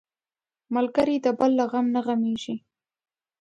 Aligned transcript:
ملګری 0.75 1.17
د 1.25 1.27
بل 1.39 1.51
له 1.59 1.65
غم 1.71 1.85
نه 1.95 2.01
غمېږي 2.05 2.55